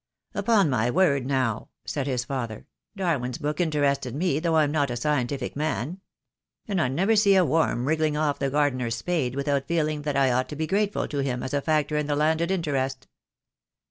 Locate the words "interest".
12.49-13.05